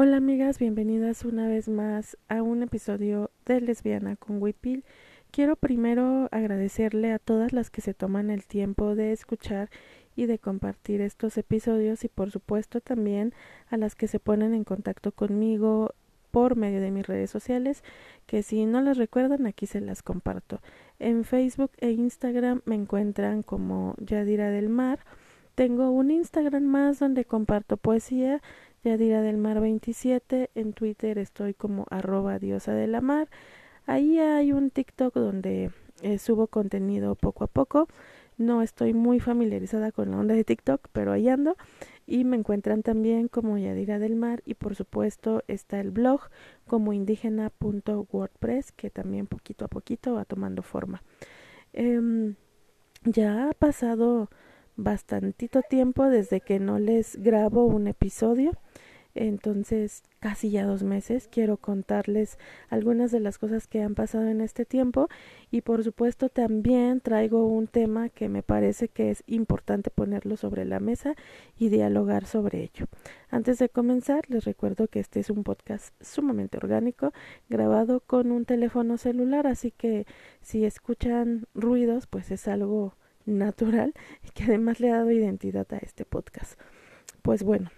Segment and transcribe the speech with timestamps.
[0.00, 4.84] Hola amigas, bienvenidas una vez más a un episodio de Lesbiana con Wipil.
[5.32, 9.70] Quiero primero agradecerle a todas las que se toman el tiempo de escuchar
[10.14, 13.34] y de compartir estos episodios y por supuesto también
[13.70, 15.92] a las que se ponen en contacto conmigo
[16.30, 17.82] por medio de mis redes sociales,
[18.26, 20.60] que si no las recuerdan aquí se las comparto.
[21.00, 25.00] En Facebook e Instagram me encuentran como Yadira del Mar.
[25.56, 28.40] Tengo un Instagram más donde comparto poesía
[28.84, 33.28] Yadira del Mar 27, en Twitter estoy como arroba diosa de la mar.
[33.86, 35.72] Ahí hay un TikTok donde
[36.02, 37.88] eh, subo contenido poco a poco.
[38.36, 41.56] No estoy muy familiarizada con la onda de TikTok, pero ahí ando.
[42.06, 46.20] Y me encuentran también como Yadira del Mar y por supuesto está el blog
[46.66, 51.02] como indígena.wordpress que también poquito a poquito va tomando forma.
[51.72, 52.36] Em,
[53.04, 54.30] ya ha pasado
[54.76, 58.52] bastantito tiempo desde que no les grabo un episodio
[59.14, 64.40] entonces casi ya dos meses quiero contarles algunas de las cosas que han pasado en
[64.40, 65.08] este tiempo
[65.50, 70.64] y por supuesto también traigo un tema que me parece que es importante ponerlo sobre
[70.64, 71.14] la mesa
[71.58, 72.86] y dialogar sobre ello.
[73.30, 77.12] Antes de comenzar les recuerdo que este es un podcast sumamente orgánico
[77.48, 80.06] grabado con un teléfono celular así que
[80.42, 82.94] si escuchan ruidos pues es algo
[83.28, 86.58] natural y que además le ha dado identidad a este podcast.
[87.22, 87.70] Pues bueno,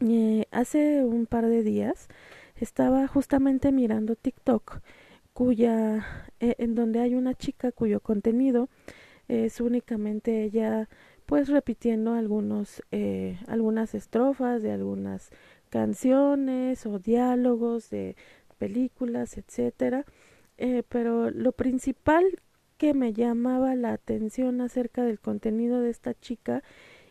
[0.00, 2.08] eh, hace un par de días
[2.56, 4.80] estaba justamente mirando TikTok,
[5.34, 8.68] cuya, eh, en donde hay una chica cuyo contenido
[9.28, 10.88] es únicamente ella,
[11.26, 15.30] pues repitiendo algunos, eh, algunas estrofas de algunas
[15.68, 18.16] canciones o diálogos de
[18.58, 20.04] películas, etcétera.
[20.88, 22.24] pero lo principal
[22.76, 26.62] que me llamaba la atención acerca del contenido de esta chica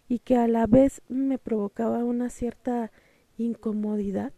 [0.09, 2.91] y que a la vez me provocaba una cierta
[3.37, 4.33] incomodidad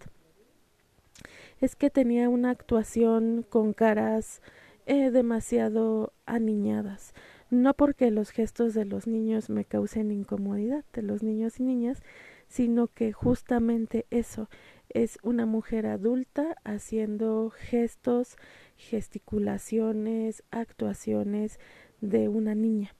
[1.62, 4.42] es que tenía una actuación con caras
[4.86, 7.14] eh, demasiado aniñadas.
[7.50, 12.02] No porque los gestos de los niños me causen incomodidad, de los niños y niñas,
[12.48, 14.50] sino que justamente eso
[14.90, 18.38] es una mujer adulta haciendo gestos
[18.76, 21.60] gesticulaciones, actuaciones
[22.02, 22.96] de una niña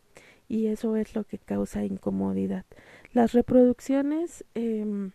[0.52, 2.66] y eso es lo que causa incomodidad.
[3.14, 5.12] Las reproducciones em,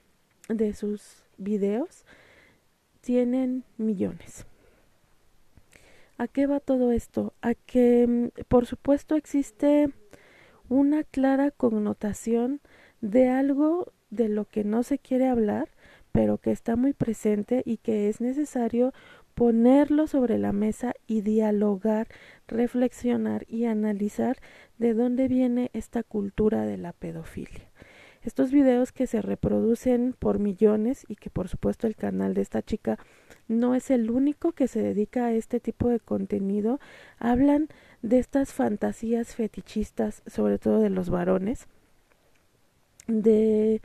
[0.49, 2.07] de sus videos
[3.03, 4.47] tienen millones.
[6.17, 7.35] ¿A qué va todo esto?
[7.43, 9.91] A que, em, por supuesto, existe
[10.71, 12.63] una clara connotación
[13.03, 15.69] de algo de lo que no se quiere hablar,
[16.13, 18.95] pero que está muy presente y que es necesario
[19.37, 22.09] ponerlo sobre la mesa y dialogar,
[22.49, 24.39] reflexionar y analizar
[24.79, 27.71] de dónde viene esta cultura de la pedofilia.
[28.23, 32.63] Estos videos que se reproducen por millones y que por supuesto el canal de esta
[32.63, 32.99] chica
[33.47, 36.81] no es el único que se dedica a este tipo de contenido,
[37.19, 37.69] hablan
[38.01, 41.69] de estas fantasías fetichistas, sobre todo de los varones,
[43.07, 43.83] de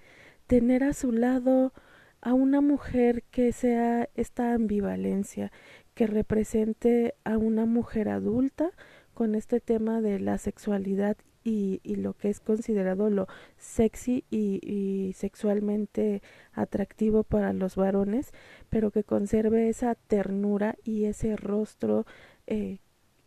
[0.48, 1.74] tener a su lado
[2.22, 5.52] a una mujer que sea esta ambivalencia,
[5.94, 8.72] que represente a una mujer adulta
[9.14, 13.28] con este tema de la sexualidad y, y lo que es considerado lo
[13.58, 16.22] sexy y, y, sexualmente
[16.54, 18.32] atractivo para los varones,
[18.70, 22.06] pero que conserve esa ternura y ese rostro
[22.48, 22.78] eh,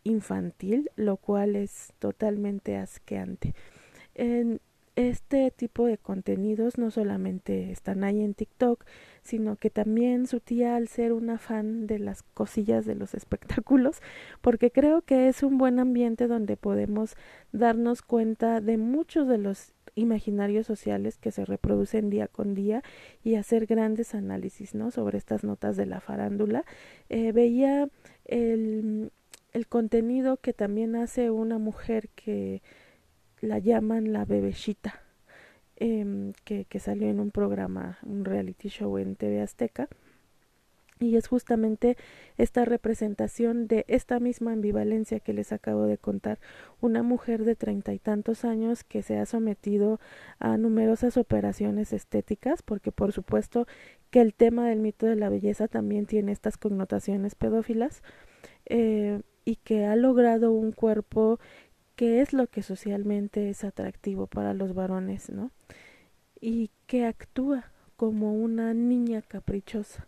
[0.04, 3.54] infantil, lo cual es totalmente asqueante.
[4.14, 4.60] En,
[4.96, 8.84] este tipo de contenidos no solamente están ahí en TikTok,
[9.22, 14.00] sino que también su tía al ser una fan de las cosillas de los espectáculos,
[14.40, 17.16] porque creo que es un buen ambiente donde podemos
[17.52, 22.82] darnos cuenta de muchos de los imaginarios sociales que se reproducen día con día
[23.22, 24.90] y hacer grandes análisis ¿no?
[24.90, 26.64] sobre estas notas de la farándula.
[27.08, 27.88] Eh, veía
[28.24, 29.12] el,
[29.52, 32.62] el contenido que también hace una mujer que
[33.44, 35.00] la llaman la bebecita,
[35.76, 39.88] eh, que, que salió en un programa, un reality show en TV Azteca.
[41.00, 41.96] Y es justamente
[42.38, 46.38] esta representación de esta misma ambivalencia que les acabo de contar.
[46.80, 49.98] Una mujer de treinta y tantos años que se ha sometido
[50.38, 53.66] a numerosas operaciones estéticas, porque por supuesto
[54.10, 58.02] que el tema del mito de la belleza también tiene estas connotaciones pedófilas,
[58.66, 61.38] eh, y que ha logrado un cuerpo
[61.96, 65.50] qué es lo que socialmente es atractivo para los varones, ¿no?
[66.40, 70.06] Y que actúa como una niña caprichosa,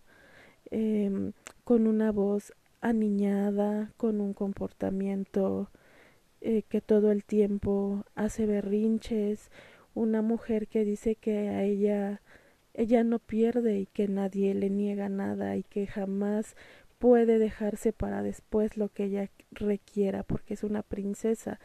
[0.70, 1.32] eh,
[1.64, 5.70] con una voz aniñada, con un comportamiento
[6.40, 9.50] eh, que todo el tiempo hace berrinches,
[9.94, 12.20] una mujer que dice que a ella
[12.74, 16.54] ella no pierde y que nadie le niega nada y que jamás
[16.98, 21.58] puede dejarse para después lo que ella requiera porque es una princesa.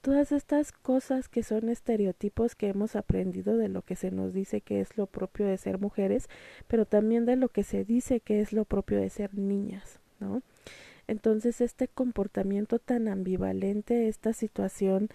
[0.00, 4.60] Todas estas cosas que son estereotipos que hemos aprendido de lo que se nos dice
[4.60, 6.28] que es lo propio de ser mujeres,
[6.68, 10.42] pero también de lo que se dice que es lo propio de ser niñas, ¿no?
[11.08, 15.08] Entonces este comportamiento tan ambivalente, esta situación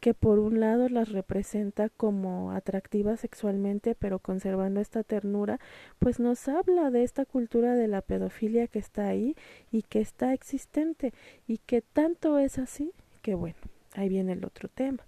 [0.00, 5.58] que por un lado las representa como atractivas sexualmente pero conservando esta ternura,
[5.98, 9.36] pues nos habla de esta cultura de la pedofilia que está ahí
[9.70, 11.12] y que está existente
[11.46, 12.92] y que tanto es así
[13.22, 13.56] que bueno,
[13.94, 15.04] ahí viene el otro tema.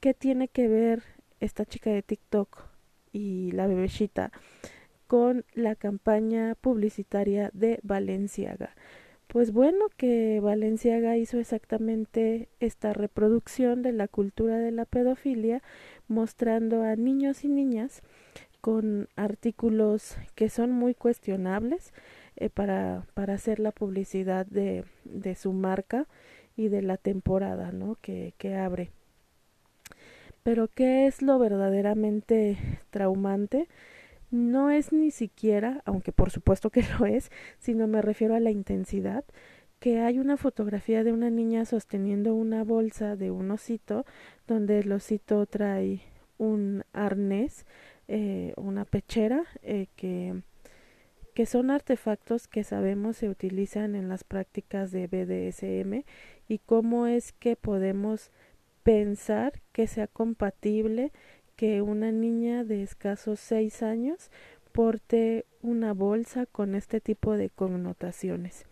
[0.00, 1.02] ¿Qué tiene que ver
[1.40, 2.64] esta chica de TikTok
[3.12, 4.30] y la bebecita
[5.06, 8.74] con la campaña publicitaria de Valenciaga?
[9.28, 15.62] Pues bueno, que Valenciaga hizo exactamente esta reproducción de la cultura de la pedofilia,
[16.08, 18.02] mostrando a niños y niñas
[18.62, 21.92] con artículos que son muy cuestionables
[22.36, 26.06] eh, para, para hacer la publicidad de, de su marca
[26.56, 27.96] y de la temporada ¿no?
[28.00, 28.90] que, que abre.
[30.42, 32.56] Pero ¿qué es lo verdaderamente
[32.90, 33.68] traumante?
[34.30, 38.50] No es ni siquiera, aunque por supuesto que lo es, sino me refiero a la
[38.50, 39.24] intensidad,
[39.80, 44.04] que hay una fotografía de una niña sosteniendo una bolsa de un osito,
[44.46, 46.02] donde el osito trae
[46.36, 47.64] un arnés,
[48.08, 50.42] eh, una pechera, eh, que,
[51.34, 56.04] que son artefactos que sabemos se utilizan en las prácticas de BDSM
[56.48, 58.32] y cómo es que podemos
[58.82, 61.12] pensar que sea compatible
[61.58, 64.30] que una niña de escasos seis años
[64.70, 68.64] porte una bolsa con este tipo de connotaciones.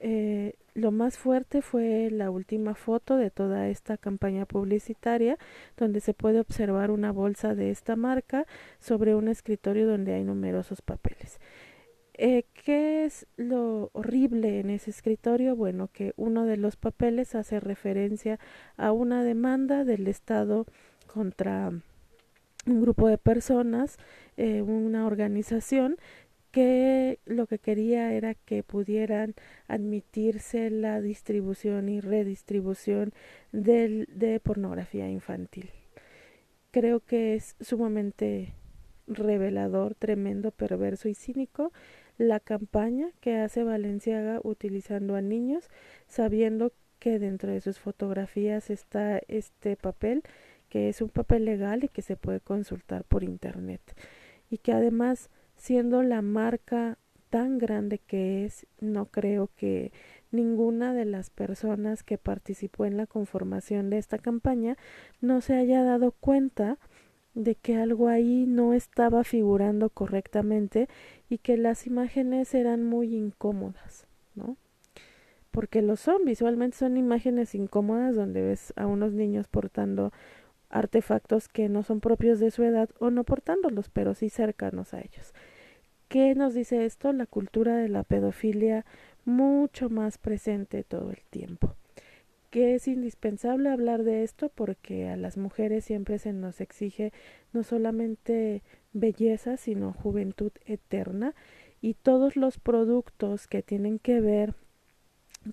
[0.00, 5.38] Eh, lo más fuerte fue la última foto de toda esta campaña publicitaria,
[5.76, 8.44] donde se puede observar una bolsa de esta marca
[8.80, 11.38] sobre un escritorio donde hay numerosos papeles.
[12.14, 15.54] Eh, ¿Qué es lo horrible en ese escritorio?
[15.54, 18.40] Bueno, que uno de los papeles hace referencia
[18.76, 20.66] a una demanda del Estado
[21.06, 21.70] contra
[22.66, 23.96] un grupo de personas,
[24.36, 25.96] eh, una organización
[26.50, 29.34] que lo que quería era que pudieran
[29.68, 33.12] admitirse la distribución y redistribución
[33.52, 35.70] del, de pornografía infantil.
[36.72, 38.54] Creo que es sumamente
[39.06, 41.72] revelador, tremendo, perverso y cínico
[42.18, 45.70] la campaña que hace Valenciaga utilizando a niños,
[46.06, 50.22] sabiendo que dentro de sus fotografías está este papel
[50.70, 53.82] que es un papel legal y que se puede consultar por internet
[54.48, 56.96] y que además siendo la marca
[57.28, 59.92] tan grande que es, no creo que
[60.32, 64.76] ninguna de las personas que participó en la conformación de esta campaña
[65.20, 66.78] no se haya dado cuenta
[67.34, 70.88] de que algo ahí no estaba figurando correctamente
[71.28, 74.56] y que las imágenes eran muy incómodas, ¿no?
[75.52, 80.12] Porque lo son, visualmente son imágenes incómodas donde ves a unos niños portando
[80.70, 85.00] artefactos que no son propios de su edad o no portándolos, pero sí cercanos a
[85.00, 85.34] ellos.
[86.08, 87.12] ¿Qué nos dice esto?
[87.12, 88.84] La cultura de la pedofilia
[89.24, 91.74] mucho más presente todo el tiempo.
[92.50, 97.12] Que es indispensable hablar de esto porque a las mujeres siempre se nos exige
[97.52, 98.62] no solamente
[98.92, 101.34] belleza, sino juventud eterna
[101.80, 104.54] y todos los productos que tienen que ver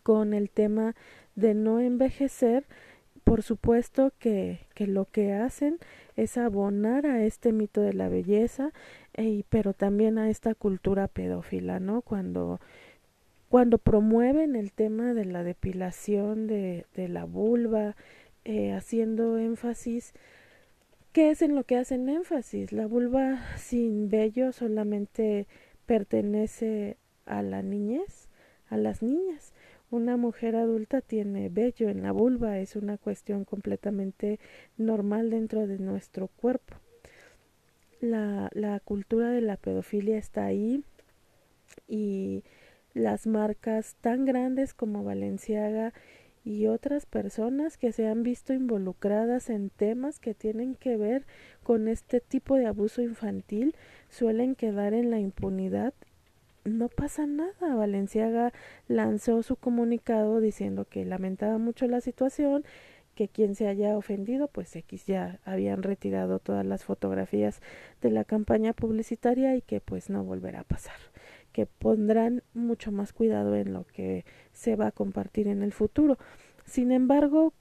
[0.03, 0.95] con el tema
[1.35, 2.65] de no envejecer
[3.27, 5.79] por supuesto que, que, lo que hacen
[6.15, 8.71] es abonar a este mito de la belleza,
[9.15, 12.01] eh, pero también a esta cultura pedófila, ¿no?
[12.01, 12.61] Cuando,
[13.49, 17.97] cuando promueven el tema de la depilación de, de la vulva,
[18.45, 20.13] eh, haciendo énfasis,
[21.11, 22.71] ¿qué es en lo que hacen énfasis?
[22.71, 25.47] La vulva sin vello solamente
[25.85, 28.29] pertenece a la niñez,
[28.69, 29.51] a las niñas
[29.89, 34.39] una mujer adulta tiene vello en la vulva, es una cuestión completamente
[34.77, 36.75] normal dentro de nuestro cuerpo.
[37.99, 40.83] La, la cultura de la pedofilia está ahí
[41.87, 42.43] y
[42.93, 45.93] las marcas tan grandes como Valenciaga
[46.43, 51.25] y otras personas que se han visto involucradas en temas que tienen que ver
[51.63, 53.75] con este tipo de abuso infantil
[54.09, 55.93] suelen quedar en la impunidad
[56.67, 57.75] no pasa nada.
[57.75, 58.53] Valenciaga
[58.87, 62.63] lanzó su comunicado diciendo que lamentaba mucho la situación,
[63.15, 67.61] que quien se haya ofendido, pues X ya habían retirado todas las fotografías
[68.01, 70.97] de la campaña publicitaria y que pues no volverá a pasar,
[71.51, 76.17] que pondrán mucho más cuidado en lo que se va a compartir en el futuro.
[76.65, 77.53] Sin embargo,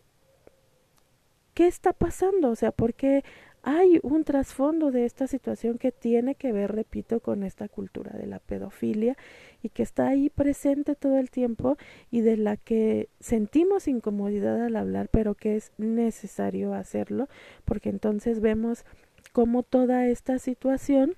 [1.54, 2.50] ¿qué está pasando?
[2.50, 3.24] O sea, ¿por qué
[3.68, 8.28] hay un trasfondo de esta situación que tiene que ver, repito, con esta cultura de
[8.28, 9.16] la pedofilia
[9.60, 11.76] y que está ahí presente todo el tiempo
[12.12, 17.28] y de la que sentimos incomodidad al hablar, pero que es necesario hacerlo,
[17.64, 18.84] porque entonces vemos
[19.32, 21.16] cómo toda esta situación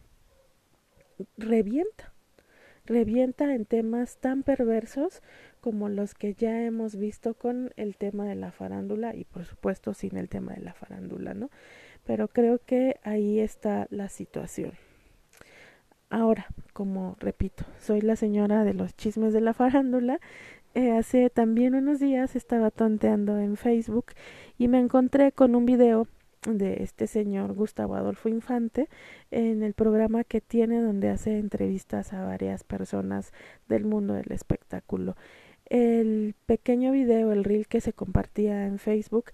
[1.36, 2.14] revienta,
[2.86, 5.20] revienta en temas tan perversos
[5.60, 9.92] como los que ya hemos visto con el tema de la farándula y por supuesto
[9.92, 11.50] sin el tema de la farándula, ¿no?
[12.04, 14.72] Pero creo que ahí está la situación.
[16.10, 20.20] Ahora, como repito, soy la señora de los chismes de la farándula.
[20.74, 24.06] Eh, hace también unos días estaba tonteando en Facebook
[24.58, 26.06] y me encontré con un video
[26.46, 28.88] de este señor Gustavo Adolfo Infante
[29.30, 33.32] en el programa que tiene donde hace entrevistas a varias personas
[33.68, 35.16] del mundo del espectáculo.
[35.66, 39.26] El pequeño video, el reel que se compartía en Facebook,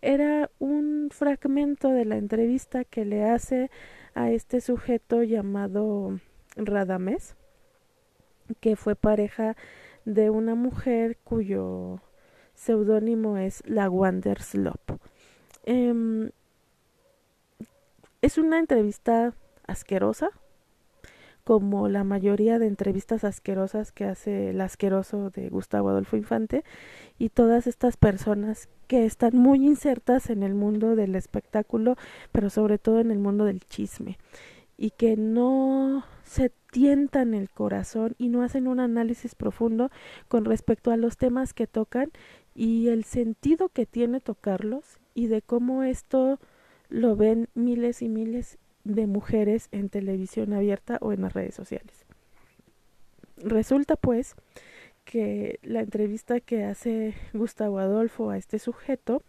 [0.00, 3.70] era un fragmento de la entrevista que le hace
[4.14, 6.18] a este sujeto llamado
[6.56, 7.36] Radamés,
[8.60, 9.56] que fue pareja
[10.04, 12.00] de una mujer cuyo
[12.54, 14.80] seudónimo es la Wanderslop.
[15.64, 16.30] Eh,
[18.20, 19.34] es una entrevista
[19.66, 20.30] asquerosa,
[21.44, 26.64] como la mayoría de entrevistas asquerosas que hace el asqueroso de Gustavo Adolfo Infante
[27.18, 31.96] y todas estas personas que están muy insertas en el mundo del espectáculo,
[32.30, 34.18] pero sobre todo en el mundo del chisme
[34.76, 39.90] y que no se tientan el corazón y no hacen un análisis profundo
[40.28, 42.10] con respecto a los temas que tocan
[42.54, 46.38] y el sentido que tiene tocarlos y de cómo esto
[46.90, 52.04] lo ven miles y miles de mujeres en televisión abierta o en las redes sociales.
[53.38, 54.36] Resulta pues
[55.04, 59.22] que la entrevista que hace Gustavo Adolfo a este sujeto,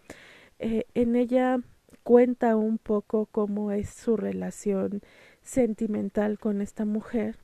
[0.59, 1.59] eh, en ella
[2.03, 5.01] cuenta un poco cómo es su relación
[5.41, 7.37] sentimental con esta mujer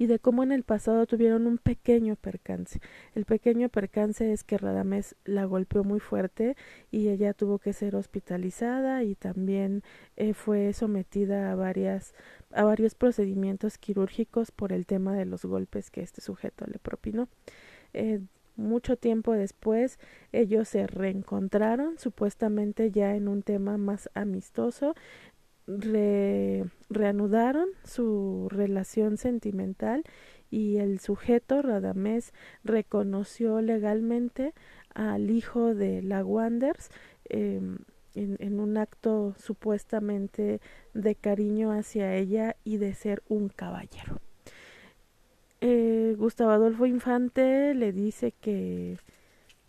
[0.00, 2.80] y de cómo en el pasado tuvieron un pequeño percance.
[3.14, 6.56] El pequeño percance es que Radamés la golpeó muy fuerte
[6.90, 9.82] y ella tuvo que ser hospitalizada y también
[10.16, 12.14] eh, fue sometida a varias
[12.50, 17.28] a varios procedimientos quirúrgicos por el tema de los golpes que este sujeto le propinó.
[17.92, 18.20] Eh,
[18.60, 19.98] mucho tiempo después
[20.32, 24.94] ellos se reencontraron supuestamente ya en un tema más amistoso
[26.88, 30.04] reanudaron su relación sentimental
[30.50, 32.32] y el sujeto Radamés
[32.64, 34.52] reconoció legalmente
[34.94, 36.90] al hijo de la Wanders
[37.28, 37.78] em,
[38.14, 40.60] en, un acto supuestamente
[40.94, 44.20] de cariño hacia ella y de ser un caballero.
[45.60, 48.98] Eh, Gustavo Adolfo Infante le dice que,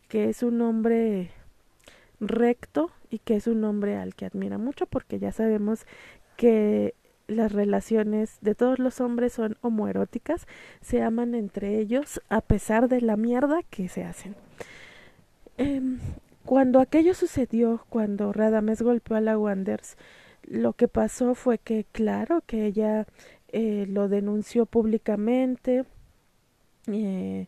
[0.08, 1.30] que es un hombre
[2.22, 5.86] recto y que es un hombre al que admira mucho porque ya sabemos
[6.38, 6.96] que
[7.28, 10.48] las relaciones de todos los hombres son homoeróticas,
[10.82, 14.36] se aman entre ellos a pesar de la mierda que se hacen.
[15.58, 16.00] Em,
[16.46, 19.98] cuando aquello sucedió, cuando Radames golpeó a la Wanders,
[20.44, 23.08] lo que pasó fue que, claro, que ella
[23.50, 25.86] eh, lo denunció públicamente,
[26.88, 27.48] eh,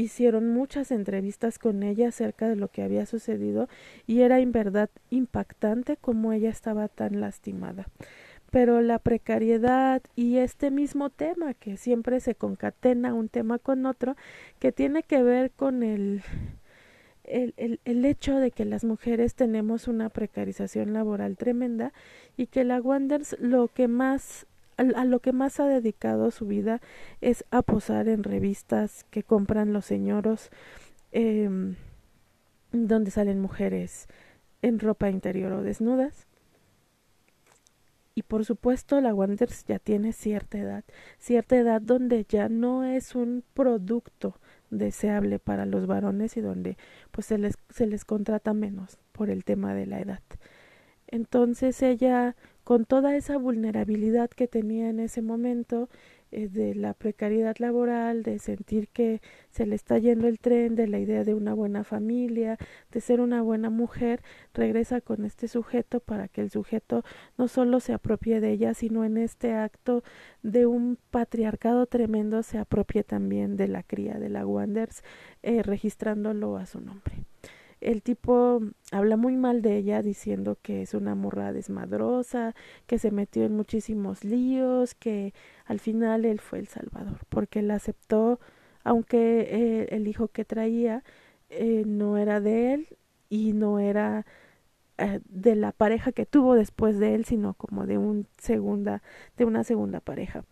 [0.00, 3.68] hicieron muchas entrevistas con ella acerca de lo que había sucedido
[4.06, 7.86] y era en verdad impactante cómo ella estaba tan lastimada.
[8.50, 14.16] Pero la precariedad y este mismo tema que siempre se concatena un tema con otro
[14.58, 16.22] que tiene que ver con el
[17.24, 21.92] el, el, el, hecho de que las mujeres tenemos una precarización laboral tremenda
[22.36, 24.46] y que la Wanders lo que más
[24.80, 26.80] a, lo que más ha dedicado su vida
[27.20, 30.50] es a posar en revistas que compran los señoros
[31.12, 31.48] eh,
[32.72, 34.08] donde salen mujeres
[34.62, 36.26] en ropa interior o desnudas.
[38.14, 40.84] Y por supuesto la Wanders ya tiene cierta edad,
[41.18, 44.34] cierta edad donde ya no es un producto
[44.70, 46.76] deseable para los varones y donde
[47.12, 50.22] pues se les, se les contrata menos por el tema de la edad.
[51.06, 52.36] Entonces ella
[52.70, 55.88] con toda esa vulnerabilidad que tenía en ese momento
[56.30, 60.86] eh, de la precariedad laboral, de sentir que se le está yendo el tren, de
[60.86, 62.58] la idea de una buena familia,
[62.92, 64.22] de ser una buena mujer,
[64.54, 67.02] regresa con este sujeto para que el sujeto
[67.36, 70.04] no solo se apropie de ella, sino en este acto
[70.44, 75.02] de un patriarcado tremendo se apropie también de la cría de la Wanders,
[75.42, 77.24] eh, registrándolo a su nombre
[77.80, 78.60] el tipo
[78.92, 82.54] habla muy mal de ella diciendo que es una morra desmadrosa,
[82.86, 85.34] que se metió en muchísimos líos, que
[85.64, 88.40] al final él fue el salvador, porque él aceptó,
[88.84, 91.04] aunque eh, el hijo que traía
[91.50, 92.88] eh, no era de él
[93.28, 94.26] y no era
[94.98, 99.64] eh, de la pareja que tuvo después de él, sino como de un de una
[99.64, 100.44] segunda pareja.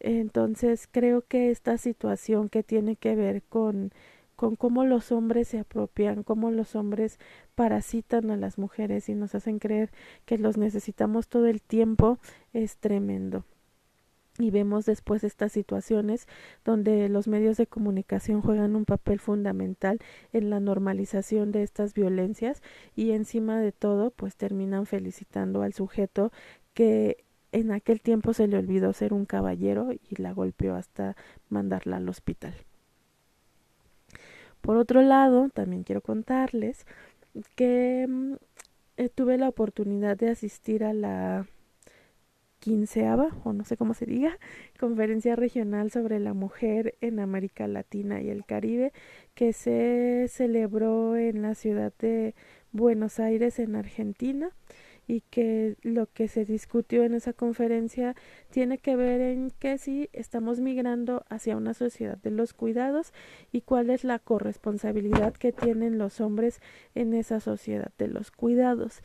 [0.00, 3.92] Entonces creo que esta situación que tiene que ver con
[4.38, 7.18] con cómo los hombres se apropian, cómo los hombres
[7.56, 9.90] parasitan a las mujeres y nos hacen creer
[10.26, 12.20] que los necesitamos todo el tiempo,
[12.52, 13.44] es tremendo.
[14.38, 16.28] Y vemos después estas situaciones
[16.64, 19.98] donde los medios de comunicación juegan un papel fundamental
[20.32, 22.62] en la normalización de estas violencias
[22.94, 26.30] y encima de todo pues terminan felicitando al sujeto
[26.74, 31.16] que en aquel tiempo se le olvidó ser un caballero y la golpeó hasta
[31.48, 32.54] mandarla al hospital.
[34.60, 36.86] Por otro lado, también quiero contarles
[37.56, 38.34] que mm,
[38.98, 41.46] eh, tuve la oportunidad de asistir a la
[42.60, 44.38] quinceava, o no sé cómo se diga,
[44.80, 48.92] conferencia regional sobre la mujer en América Latina y el Caribe,
[49.34, 52.34] que se celebró en la ciudad de
[52.72, 54.50] Buenos Aires, en Argentina
[55.08, 58.14] y que lo que se discutió en esa conferencia
[58.50, 63.14] tiene que ver en que si estamos migrando hacia una sociedad de los cuidados
[63.50, 66.60] y cuál es la corresponsabilidad que tienen los hombres
[66.94, 69.02] en esa sociedad de los cuidados.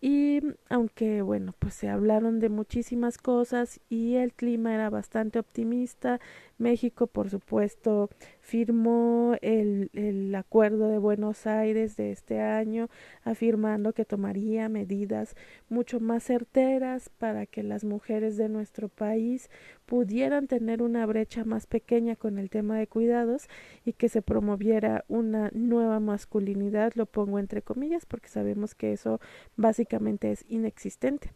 [0.00, 6.20] Y aunque bueno pues se hablaron de muchísimas cosas y el clima era bastante optimista
[6.58, 8.10] México por supuesto
[8.46, 12.88] firmó el, el acuerdo de Buenos Aires de este año
[13.24, 15.34] afirmando que tomaría medidas
[15.68, 19.50] mucho más certeras para que las mujeres de nuestro país
[19.84, 23.48] pudieran tener una brecha más pequeña con el tema de cuidados
[23.84, 29.20] y que se promoviera una nueva masculinidad, lo pongo entre comillas porque sabemos que eso
[29.56, 31.32] básicamente es inexistente.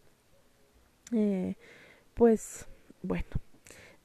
[1.13, 1.57] Eh,
[2.15, 2.69] pues
[3.03, 3.31] bueno,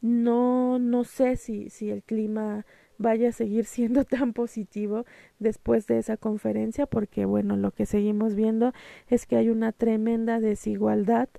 [0.01, 2.65] no, no sé si, si el clima
[2.97, 5.05] vaya a seguir siendo tan positivo
[5.39, 8.73] después de esa conferencia porque bueno lo que seguimos viendo
[9.09, 11.29] es que hay una tremenda desigualdad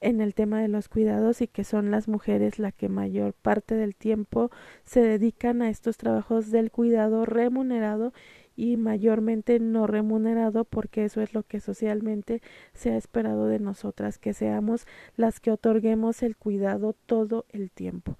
[0.00, 3.74] en el tema de los cuidados y que son las mujeres la que mayor parte
[3.74, 4.50] del tiempo
[4.84, 8.12] se dedican a estos trabajos del cuidado remunerado
[8.56, 14.18] y mayormente no remunerado porque eso es lo que socialmente se ha esperado de nosotras
[14.18, 14.86] que seamos
[15.16, 18.16] las que otorguemos el cuidado todo el tiempo.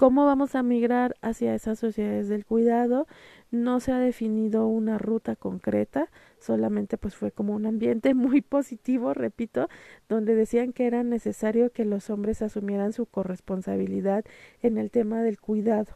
[0.00, 3.06] ¿Cómo vamos a migrar hacia esas sociedades del cuidado?
[3.50, 6.08] No se ha definido una ruta concreta,
[6.38, 9.68] solamente pues fue como un ambiente muy positivo, repito,
[10.08, 14.24] donde decían que era necesario que los hombres asumieran su corresponsabilidad
[14.62, 15.92] en el tema del cuidado.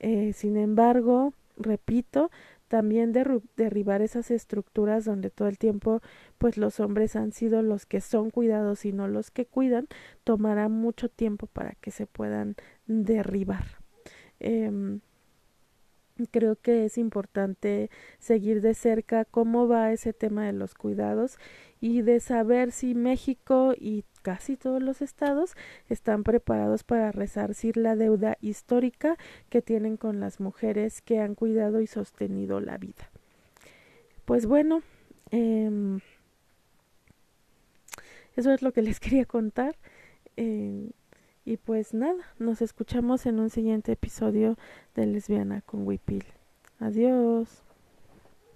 [0.00, 2.30] Eh, sin embargo, repito,
[2.68, 6.00] también derribar esas estructuras donde todo el tiempo
[6.38, 9.86] pues los hombres han sido los que son cuidados y no los que cuidan
[10.24, 13.64] tomará mucho tiempo para que se puedan derribar
[14.40, 15.00] eh,
[16.30, 21.38] creo que es importante seguir de cerca cómo va ese tema de los cuidados
[21.80, 25.54] y de saber si México y casi todos los estados
[25.88, 29.16] están preparados para resarcir la deuda histórica
[29.50, 33.10] que tienen con las mujeres que han cuidado y sostenido la vida.
[34.24, 34.82] Pues bueno,
[35.30, 35.98] eh,
[38.36, 39.76] eso es lo que les quería contar.
[40.36, 40.90] Eh,
[41.44, 44.56] y pues nada, nos escuchamos en un siguiente episodio
[44.94, 46.24] de Lesbiana con Wipil.
[46.78, 47.63] Adiós.